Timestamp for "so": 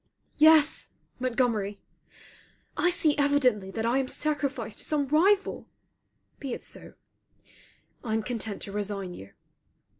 6.63-6.95